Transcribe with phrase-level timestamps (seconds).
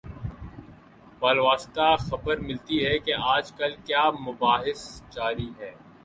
[1.19, 5.73] بالواسطہ خبر ملتی ہے کہ آج کل کیا مباحث جاری ہیں۔